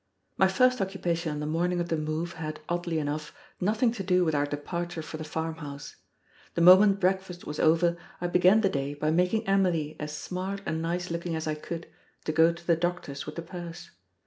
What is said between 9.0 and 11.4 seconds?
making Emily as smart and nice looking